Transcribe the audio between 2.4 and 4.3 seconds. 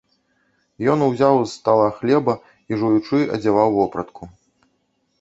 і, жуючы, адзяваў вопратку.